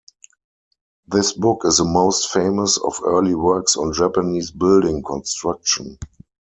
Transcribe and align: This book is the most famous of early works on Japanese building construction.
This 1.05 1.33
book 1.33 1.61
is 1.63 1.77
the 1.77 1.83
most 1.85 2.31
famous 2.31 2.79
of 2.79 2.99
early 3.05 3.35
works 3.35 3.77
on 3.77 3.93
Japanese 3.93 4.49
building 4.49 5.03
construction. 5.03 5.99